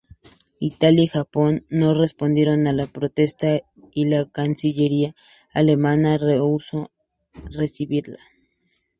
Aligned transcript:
Italia 0.59 1.03
y 1.03 1.07
Japón 1.09 1.63
no 1.69 1.93
respondieron 1.93 2.65
a 2.65 2.73
la 2.73 2.87
protesta 2.87 3.61
y 3.91 4.05
la 4.09 4.27
cancillería 4.27 5.13
alemana 5.53 6.17
rehusó 6.17 6.89
recibirla. 7.51 8.17